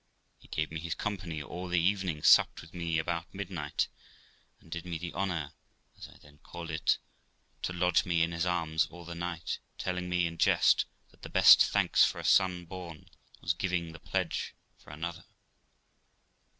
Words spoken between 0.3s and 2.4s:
He gave me his company all the evening,